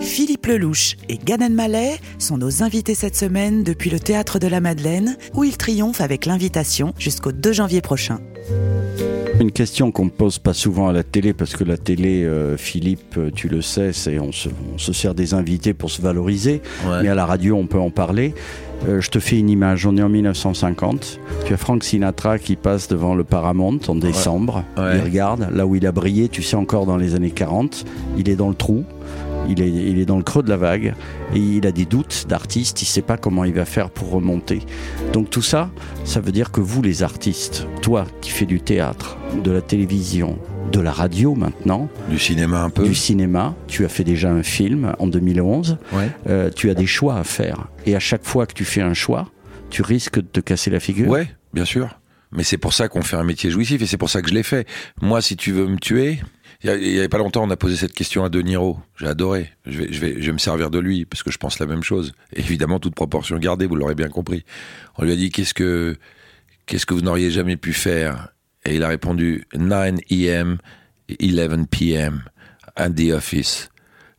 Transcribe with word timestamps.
Philippe 0.00 0.46
Lelouch 0.46 0.96
et 1.08 1.18
Gad 1.18 1.42
Elmaleh 1.42 1.96
sont 2.18 2.38
nos 2.38 2.62
invités 2.62 2.94
cette 2.94 3.16
semaine 3.16 3.62
depuis 3.64 3.90
le 3.90 3.98
Théâtre 3.98 4.38
de 4.38 4.46
la 4.46 4.60
Madeleine, 4.60 5.16
où 5.34 5.44
ils 5.44 5.56
triomphent 5.56 6.00
avec 6.00 6.24
l'invitation 6.26 6.94
jusqu'au 6.98 7.32
2 7.32 7.52
janvier 7.52 7.80
prochain. 7.80 8.20
Une 9.40 9.52
question 9.52 9.92
qu'on 9.92 10.06
ne 10.06 10.10
pose 10.10 10.38
pas 10.38 10.52
souvent 10.54 10.88
à 10.88 10.92
la 10.92 11.04
télé, 11.04 11.32
parce 11.32 11.54
que 11.54 11.62
la 11.62 11.76
télé, 11.76 12.24
euh, 12.24 12.56
Philippe, 12.56 13.16
euh, 13.18 13.30
tu 13.32 13.48
le 13.48 13.62
sais, 13.62 13.92
c'est 13.92 14.18
on 14.18 14.32
se, 14.32 14.48
on 14.74 14.78
se 14.78 14.92
sert 14.92 15.14
des 15.14 15.32
invités 15.32 15.74
pour 15.74 15.90
se 15.90 16.02
valoriser, 16.02 16.60
mais 17.02 17.08
à 17.08 17.14
la 17.14 17.24
radio, 17.24 17.54
on 17.56 17.66
peut 17.66 17.78
en 17.78 17.90
parler. 17.90 18.34
Euh, 18.88 19.00
je 19.00 19.10
te 19.10 19.20
fais 19.20 19.38
une 19.38 19.48
image, 19.50 19.86
on 19.86 19.96
est 19.96 20.02
en 20.02 20.08
1950, 20.08 21.20
tu 21.44 21.52
as 21.52 21.56
Frank 21.56 21.82
Sinatra 21.84 22.38
qui 22.38 22.54
passe 22.56 22.86
devant 22.88 23.14
le 23.14 23.22
Paramount 23.24 23.78
en 23.88 23.94
décembre, 23.96 24.64
Ouais. 24.76 24.96
il 24.98 25.02
regarde, 25.02 25.48
là 25.52 25.66
où 25.66 25.74
il 25.76 25.84
a 25.86 25.92
brillé, 25.92 26.28
tu 26.28 26.42
sais 26.42 26.56
encore 26.56 26.86
dans 26.86 26.96
les 26.96 27.14
années 27.16 27.30
40, 27.32 27.84
il 28.16 28.28
est 28.28 28.36
dans 28.36 28.48
le 28.48 28.54
trou, 28.54 28.84
il 29.48 29.62
est, 29.62 29.68
il 29.70 29.98
est 29.98 30.04
dans 30.04 30.16
le 30.18 30.22
creux 30.22 30.42
de 30.42 30.48
la 30.48 30.56
vague, 30.56 30.94
et 31.34 31.38
il 31.38 31.66
a 31.66 31.72
des 31.72 31.84
doutes 31.86 32.26
d'artiste, 32.28 32.82
il 32.82 32.86
sait 32.86 33.02
pas 33.02 33.16
comment 33.16 33.44
il 33.44 33.52
va 33.54 33.64
faire 33.64 33.90
pour 33.90 34.10
remonter. 34.10 34.60
Donc 35.12 35.30
tout 35.30 35.42
ça, 35.42 35.70
ça 36.04 36.20
veut 36.20 36.32
dire 36.32 36.50
que 36.50 36.60
vous 36.60 36.82
les 36.82 37.02
artistes, 37.02 37.66
toi 37.82 38.06
qui 38.20 38.30
fais 38.30 38.46
du 38.46 38.60
théâtre, 38.60 39.18
de 39.42 39.50
la 39.50 39.60
télévision, 39.60 40.38
de 40.72 40.80
la 40.80 40.92
radio 40.92 41.34
maintenant, 41.34 41.88
Du 42.10 42.18
cinéma 42.18 42.62
un 42.62 42.70
peu. 42.70 42.84
du 42.84 42.94
cinéma, 42.94 43.54
tu 43.68 43.84
as 43.84 43.88
fait 43.88 44.04
déjà 44.04 44.30
un 44.30 44.42
film 44.42 44.92
en 44.98 45.06
2011, 45.06 45.78
Ouais. 45.92 46.10
euh, 46.28 46.50
tu 46.54 46.68
as 46.70 46.74
des 46.74 46.86
choix 46.86 47.16
à 47.18 47.24
faire. 47.24 47.68
Et 47.86 47.96
à 47.96 48.00
chaque 48.00 48.24
fois 48.24 48.46
que 48.46 48.52
tu 48.52 48.64
fais 48.64 48.82
un 48.82 48.92
choix, 48.94 49.28
tu 49.70 49.82
risques 49.82 50.16
de 50.16 50.26
te 50.26 50.40
casser 50.40 50.70
la 50.70 50.80
figure? 50.80 51.08
Ouais, 51.10 51.26
bien 51.54 51.64
sûr. 51.64 51.97
Mais 52.32 52.44
c'est 52.44 52.58
pour 52.58 52.72
ça 52.74 52.88
qu'on 52.88 53.02
fait 53.02 53.16
un 53.16 53.24
métier 53.24 53.50
jouissif 53.50 53.80
et 53.82 53.86
c'est 53.86 53.96
pour 53.96 54.10
ça 54.10 54.20
que 54.22 54.28
je 54.28 54.34
l'ai 54.34 54.42
fait. 54.42 54.66
Moi, 55.00 55.22
si 55.22 55.36
tu 55.36 55.52
veux 55.52 55.66
me 55.66 55.76
tuer, 55.78 56.20
il 56.62 56.70
y 56.92 57.00
a- 57.00 57.08
pas 57.08 57.18
longtemps, 57.18 57.44
on 57.44 57.50
a 57.50 57.56
posé 57.56 57.76
cette 57.76 57.92
question 57.94 58.24
à 58.24 58.28
De 58.28 58.42
Niro. 58.42 58.78
J'ai 58.98 59.06
adoré. 59.06 59.50
Je 59.64 59.78
vais, 59.78 59.92
je 59.92 60.00
vais, 60.00 60.14
je 60.20 60.26
vais 60.26 60.32
me 60.32 60.38
servir 60.38 60.70
de 60.70 60.78
lui 60.78 61.04
parce 61.04 61.22
que 61.22 61.30
je 61.30 61.38
pense 61.38 61.58
la 61.58 61.66
même 61.66 61.82
chose. 61.82 62.12
Évidemment, 62.34 62.80
toute 62.80 62.94
proportion 62.94 63.38
gardée, 63.38 63.66
vous 63.66 63.76
l'aurez 63.76 63.94
bien 63.94 64.08
compris. 64.08 64.44
On 64.98 65.04
lui 65.04 65.12
a 65.12 65.16
dit 65.16 65.30
qu'est-ce 65.30 65.54
que, 65.54 65.96
qu'est-ce 66.66 66.84
que 66.86 66.94
vous 66.94 67.00
n'auriez 67.02 67.30
jamais 67.30 67.56
pu 67.56 67.72
faire? 67.72 68.28
Et 68.66 68.74
il 68.76 68.82
a 68.82 68.88
répondu 68.88 69.44
9 69.54 69.94
a.m., 70.10 70.58
11 71.22 71.66
p.m. 71.70 72.24
at 72.76 72.90
the 72.90 73.12
office. 73.12 73.70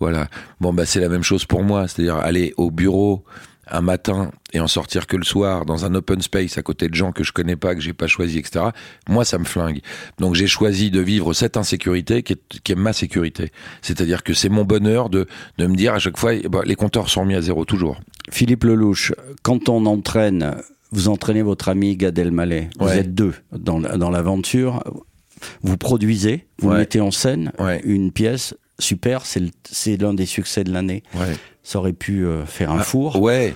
Voilà. 0.00 0.28
Bon, 0.60 0.74
bah, 0.74 0.84
c'est 0.84 1.00
la 1.00 1.08
même 1.08 1.22
chose 1.22 1.46
pour 1.46 1.62
moi. 1.62 1.88
C'est-à-dire 1.88 2.16
aller 2.16 2.52
au 2.58 2.70
bureau 2.70 3.24
un 3.70 3.80
matin 3.80 4.30
et 4.52 4.60
en 4.60 4.66
sortir 4.66 5.06
que 5.06 5.16
le 5.16 5.24
soir 5.24 5.64
dans 5.64 5.84
un 5.84 5.94
open 5.94 6.20
space 6.22 6.58
à 6.58 6.62
côté 6.62 6.88
de 6.88 6.94
gens 6.94 7.12
que 7.12 7.24
je 7.24 7.32
connais 7.32 7.56
pas, 7.56 7.74
que 7.74 7.80
j'ai 7.80 7.92
pas 7.92 8.06
choisi, 8.06 8.38
etc. 8.38 8.66
Moi, 9.08 9.24
ça 9.24 9.38
me 9.38 9.44
flingue. 9.44 9.80
Donc, 10.18 10.34
j'ai 10.34 10.46
choisi 10.46 10.90
de 10.90 11.00
vivre 11.00 11.32
cette 11.32 11.56
insécurité 11.56 12.22
qui 12.22 12.34
est, 12.34 12.60
qui 12.62 12.72
est 12.72 12.76
ma 12.76 12.92
sécurité. 12.92 13.50
C'est-à-dire 13.82 14.22
que 14.22 14.34
c'est 14.34 14.48
mon 14.48 14.64
bonheur 14.64 15.08
de, 15.10 15.26
de 15.58 15.66
me 15.66 15.74
dire 15.74 15.94
à 15.94 15.98
chaque 15.98 16.18
fois, 16.18 16.34
eh 16.34 16.48
ben, 16.48 16.62
les 16.64 16.76
compteurs 16.76 17.08
sont 17.08 17.24
mis 17.24 17.34
à 17.34 17.40
zéro 17.40 17.64
toujours. 17.64 18.00
Philippe 18.30 18.64
Lelouch, 18.64 19.12
quand 19.42 19.68
on 19.68 19.86
entraîne, 19.86 20.56
vous 20.92 21.08
entraînez 21.08 21.42
votre 21.42 21.68
ami 21.68 21.96
Gad 21.96 22.18
Elmaleh, 22.18 22.70
vous 22.78 22.86
Ouais. 22.86 22.98
êtes 22.98 23.14
deux 23.14 23.34
dans, 23.52 23.80
dans 23.80 24.10
l'aventure, 24.10 24.82
vous 25.62 25.76
produisez, 25.76 26.46
vous 26.58 26.70
Ouais. 26.70 26.78
mettez 26.78 27.00
en 27.00 27.10
scène 27.10 27.52
Ouais. 27.58 27.80
une 27.84 28.12
pièce 28.12 28.54
super, 28.78 29.24
c'est 29.26 29.96
l'un 30.00 30.14
des 30.14 30.26
succès 30.26 30.64
de 30.64 30.72
l'année. 30.72 31.02
Ça 31.64 31.80
aurait 31.80 31.92
pu 31.92 32.24
euh, 32.24 32.46
faire 32.46 32.70
un 32.70 32.78
Ah, 32.78 32.84
four. 32.84 33.20
Ouais. 33.20 33.54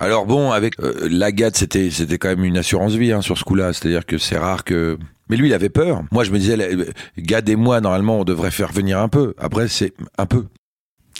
Alors 0.00 0.24
bon, 0.26 0.52
avec 0.52 0.78
euh, 0.80 1.08
Lagarde, 1.10 1.56
c'était 1.56 1.90
c'était 1.90 2.16
quand 2.18 2.28
même 2.28 2.44
une 2.44 2.56
assurance 2.56 2.94
vie 2.94 3.12
hein, 3.12 3.20
sur 3.20 3.36
ce 3.36 3.44
coup-là. 3.44 3.72
C'est-à-dire 3.72 4.06
que 4.06 4.16
c'est 4.16 4.38
rare 4.38 4.64
que. 4.64 4.96
Mais 5.28 5.36
lui, 5.36 5.48
il 5.48 5.52
avait 5.54 5.68
peur. 5.68 6.04
Moi, 6.10 6.24
je 6.24 6.30
me 6.30 6.38
disais, 6.38 6.56
euh, 6.58 6.86
Gad 7.18 7.46
et 7.50 7.56
moi, 7.56 7.80
normalement, 7.82 8.20
on 8.20 8.24
devrait 8.24 8.50
faire 8.52 8.72
venir 8.72 8.98
un 8.98 9.08
peu. 9.08 9.34
Après, 9.38 9.68
c'est 9.68 9.92
un 10.16 10.24
peu. 10.24 10.46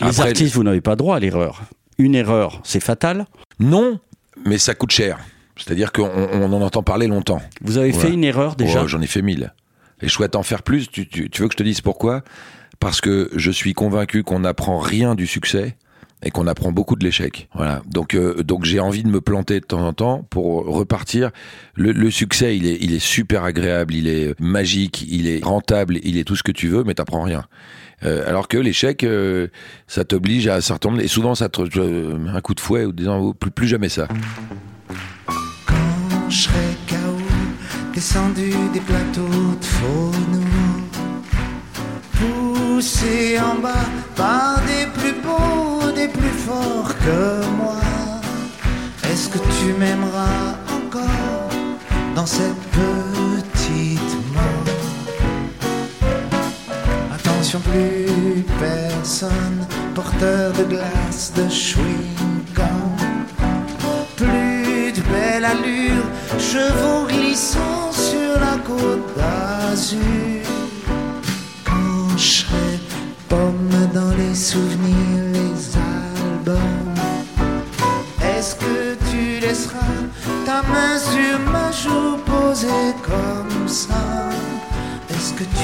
Les 0.00 0.20
artistes, 0.20 0.54
vous 0.54 0.64
n'avez 0.64 0.80
pas 0.80 0.96
droit 0.96 1.16
à 1.16 1.20
l'erreur. 1.20 1.62
Une 1.98 2.14
erreur, 2.14 2.60
c'est 2.64 2.80
fatal. 2.80 3.26
Non, 3.60 4.00
mais 4.46 4.56
ça 4.58 4.74
coûte 4.74 4.90
cher. 4.90 5.18
C'est-à-dire 5.56 5.92
qu'on 5.92 6.08
on 6.08 6.50
en 6.52 6.62
entend 6.62 6.82
parler 6.82 7.06
longtemps. 7.06 7.42
Vous 7.60 7.76
avez 7.76 7.92
fait 7.92 8.10
une 8.10 8.24
erreur 8.24 8.56
déjà 8.56 8.82
Oh, 8.84 8.88
J'en 8.88 9.02
ai 9.02 9.06
fait 9.06 9.20
mille. 9.22 9.52
Et 10.00 10.08
je 10.08 10.12
souhaite 10.12 10.34
en 10.34 10.42
faire 10.42 10.62
plus. 10.62 10.88
Tu, 10.90 11.06
tu- 11.06 11.28
tu 11.28 11.42
veux 11.42 11.48
que 11.48 11.52
je 11.52 11.58
te 11.58 11.62
dise 11.62 11.82
pourquoi? 11.82 12.22
Parce 12.80 13.00
que 13.02 13.30
je 13.36 13.50
suis 13.50 13.74
convaincu 13.74 14.24
qu'on 14.24 14.40
n'apprend 14.40 14.78
rien 14.78 15.14
du 15.14 15.26
succès 15.26 15.76
et 16.22 16.30
qu'on 16.30 16.46
apprend 16.46 16.72
beaucoup 16.72 16.96
de 16.96 17.04
l'échec. 17.04 17.48
Voilà. 17.54 17.82
Donc, 17.86 18.14
euh, 18.14 18.42
donc 18.42 18.64
j'ai 18.64 18.80
envie 18.80 19.02
de 19.02 19.08
me 19.08 19.20
planter 19.20 19.60
de 19.60 19.64
temps 19.64 19.86
en 19.86 19.92
temps 19.92 20.26
pour 20.30 20.66
repartir. 20.66 21.30
Le, 21.74 21.92
le 21.92 22.10
succès, 22.10 22.56
il 22.56 22.66
est, 22.66 22.78
il 22.80 22.92
est 22.92 23.00
super 23.00 23.44
agréable, 23.44 23.94
il 23.94 24.08
est 24.08 24.38
magique, 24.40 25.04
il 25.08 25.26
est 25.28 25.44
rentable, 25.44 25.98
il 26.02 26.18
est 26.18 26.24
tout 26.24 26.36
ce 26.36 26.42
que 26.42 26.52
tu 26.52 26.68
veux, 26.68 26.84
mais 26.84 26.94
t'apprends 26.94 27.22
rien. 27.22 27.44
Euh, 28.04 28.28
alors 28.28 28.48
que 28.48 28.58
l'échec, 28.58 29.04
euh, 29.04 29.48
ça 29.86 30.04
t'oblige 30.04 30.48
à 30.48 30.56
un 30.56 30.98
et 30.98 31.06
souvent 31.06 31.34
ça 31.34 31.48
te 31.48 31.62
euh, 31.78 32.18
un 32.34 32.40
coup 32.40 32.54
de 32.54 32.60
fouet 32.60 32.84
ou 32.84 32.92
disant 32.92 33.32
plus, 33.32 33.50
plus 33.50 33.68
jamais 33.68 33.88
ça. 33.88 34.08
Quand 35.66 36.28
je 36.28 36.42
serai 36.42 36.76
KO, 36.88 37.94
descendu 37.94 38.50
des 38.72 38.80
plateaux 38.80 39.54
de 39.60 39.64
Faunou, 39.64 40.42
poussé 42.18 43.38
en 43.38 43.60
bas 43.60 43.86
par 44.16 44.61
plus 46.08 46.36
forts 46.46 46.94
que 46.98 47.46
moi. 47.56 47.80
Est-ce 49.10 49.28
que 49.28 49.38
tu 49.38 49.72
m'aimeras 49.78 50.56
encore 50.68 51.50
dans 52.14 52.26
cette 52.26 52.62
petite 52.80 54.14
mort 54.34 54.76
Attention, 57.14 57.60
plus 57.60 58.44
personne 58.58 59.66
porteur 59.94 60.52
de 60.52 60.64
glace, 60.64 61.32
de 61.36 61.48
chewing-gum 61.48 62.92
plus 64.22 64.92
de 64.92 65.00
belle 65.12 65.44
allure, 65.44 66.04
chevaux 66.38 67.06
glissant 67.08 67.90
sur 67.92 68.38
la 68.40 68.56
côte 68.64 69.16
d'Azur. 69.16 69.98
Quand 71.64 72.16
je 72.16 72.22
serai 72.22 72.80
pomme 73.28 73.88
dans 73.92 74.14
les 74.16 74.34
souvenirs, 74.34 75.21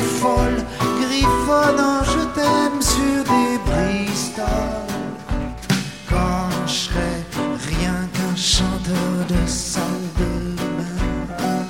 les 0.00 0.06
folles 0.20 0.62
griffonnant 1.00 2.02
je 2.04 2.22
t'aime 2.34 2.80
sur 2.80 3.24
des 3.32 3.58
Bristol 3.66 4.86
quand 6.08 6.48
je 6.66 6.72
serai 6.72 7.14
rien 7.70 7.98
qu'un 8.14 8.36
chanteur 8.36 9.12
de 9.28 9.40
salle 9.46 10.06
de 10.20 10.32
bain. 10.76 11.64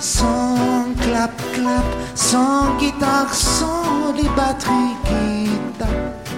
Sans 0.00 0.86
clap 1.02 1.36
clap 1.54 1.90
sans 2.14 2.76
guitare 2.78 3.32
sans 3.32 4.12
les 4.16 4.28
batteries 4.36 4.96
qui 5.06 5.50
tapent. 5.78 6.28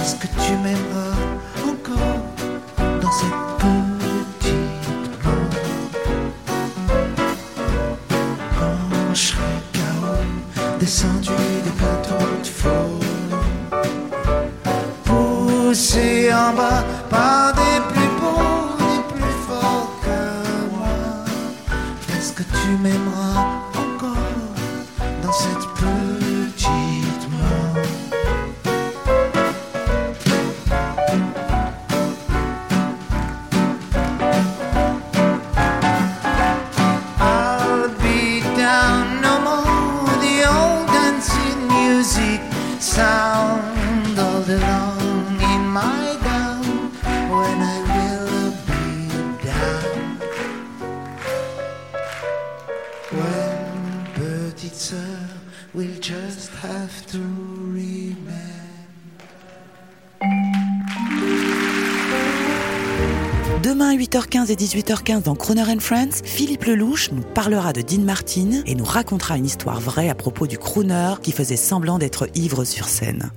Est-ce 0.00 0.16
que 0.16 0.28
tu 0.42 0.52
m'aimeras 0.62 1.29
descendu 10.90 11.30
des 11.64 11.70
plateaux 11.78 12.32
de. 12.42 12.98
Poussé 15.04 16.32
en 16.34 16.52
bas 16.56 16.82
par 17.08 17.52
des 17.54 17.78
plus 17.90 18.10
beaux, 18.20 18.74
des 18.92 19.02
plus 19.12 19.34
forts 19.46 19.92
que 20.04 20.20
moi. 20.74 20.98
Est-ce 22.16 22.32
que 22.32 22.42
tu 22.42 22.68
m'aimeras 22.82 23.40
encore 23.84 24.52
dans 25.22 25.32
cette 25.32 25.66
petite 25.76 25.99
Demain 63.62 63.90
à 63.90 63.94
8h15 63.94 64.50
et 64.50 64.54
18h15 64.54 65.24
dans 65.24 65.34
Croner 65.34 65.64
and 65.70 65.80
Friends, 65.80 66.24
Philippe 66.24 66.64
Lelouch 66.64 67.12
nous 67.12 67.20
parlera 67.20 67.74
de 67.74 67.82
Dean 67.82 68.00
Martin 68.00 68.62
et 68.64 68.74
nous 68.74 68.86
racontera 68.86 69.36
une 69.36 69.44
histoire 69.44 69.80
vraie 69.80 70.08
à 70.08 70.14
propos 70.14 70.46
du 70.46 70.56
crooner 70.56 71.16
qui 71.22 71.30
faisait 71.30 71.56
semblant 71.56 71.98
d'être 71.98 72.28
ivre 72.34 72.64
sur 72.64 72.88
scène. 72.88 73.30